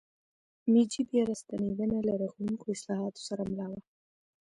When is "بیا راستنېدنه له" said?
1.09-2.13